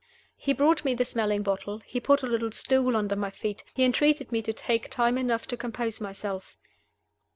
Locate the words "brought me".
0.53-0.95